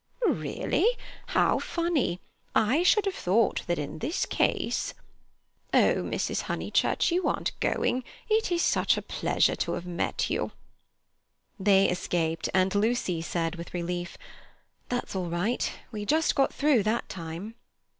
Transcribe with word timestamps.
"Really? 0.25 0.87
How 1.27 1.59
funny! 1.59 2.21
I 2.55 2.81
should 2.81 3.05
have 3.05 3.13
thought 3.13 3.61
that 3.67 3.77
in 3.77 3.99
this 3.99 4.25
case—" 4.25 4.95
"Oh, 5.75 5.97
Mrs. 5.97 6.41
Honeychurch, 6.49 7.11
you 7.11 7.27
aren't 7.27 7.51
going? 7.59 8.03
It 8.27 8.51
is 8.51 8.63
such 8.63 8.97
a 8.97 9.03
pleasure 9.03 9.55
to 9.57 9.73
have 9.73 9.85
met 9.85 10.27
you!" 10.27 10.53
They 11.59 11.87
escaped, 11.87 12.49
and 12.51 12.73
Lucy 12.73 13.21
said 13.21 13.57
with 13.57 13.75
relief: 13.75 14.17
"That's 14.89 15.15
all 15.15 15.29
right. 15.29 15.71
We 15.91 16.03
just 16.07 16.33
got 16.33 16.51
through 16.51 16.81
that 16.81 17.07
time." 17.07 17.53